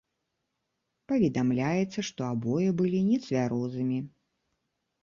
[1.11, 3.99] Паведамляецца, што абое былі нецвярозымі.